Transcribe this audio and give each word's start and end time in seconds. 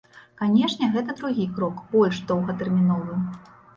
Канешне, 0.41 0.87
гэта 0.95 1.15
другі 1.21 1.45
крок, 1.59 1.83
больш 1.93 2.23
доўгатэрміновы. 2.33 3.19